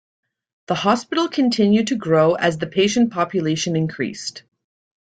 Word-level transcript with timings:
The 0.65 0.73
hospital 0.73 1.27
continued 1.29 1.85
to 1.89 1.95
grow 1.95 2.33
as 2.33 2.57
the 2.57 2.65
patient 2.65 3.13
population 3.13 3.75
increased. 3.75 4.41